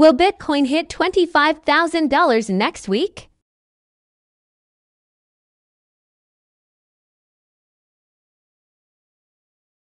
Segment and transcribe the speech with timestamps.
[0.00, 3.29] Will Bitcoin hit $25,000 next week?